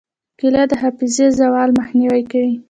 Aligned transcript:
کېله 0.39 0.63
د 0.71 0.73
حافظې 0.81 1.27
زوال 1.39 1.69
مخنیوی 1.79 2.23
کوي. 2.31 2.53